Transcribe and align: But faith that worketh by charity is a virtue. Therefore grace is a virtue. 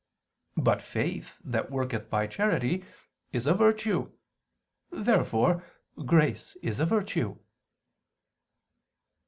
But 0.57 0.81
faith 0.81 1.37
that 1.43 1.69
worketh 1.69 2.09
by 2.09 2.25
charity 2.25 2.83
is 3.31 3.45
a 3.45 3.53
virtue. 3.53 4.09
Therefore 4.89 5.63
grace 6.07 6.57
is 6.63 6.79
a 6.79 6.87
virtue. 6.87 7.37